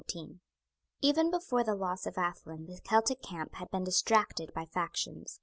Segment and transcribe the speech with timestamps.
[1.03, 5.39] Even before the loss of Athlone the Celtic camp had been distracted by factions.